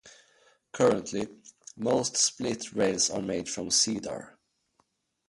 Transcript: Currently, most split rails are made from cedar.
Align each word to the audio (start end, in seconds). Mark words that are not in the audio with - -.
Currently, 0.71 1.27
most 1.77 2.17
split 2.17 2.73
rails 2.73 3.11
are 3.11 3.21
made 3.21 3.47
from 3.47 3.69
cedar. 3.69 4.35